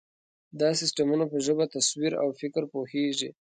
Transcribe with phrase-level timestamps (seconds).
[0.59, 3.29] دا سیسټمونه په ژبه، تصویر، او فکر پوهېږي.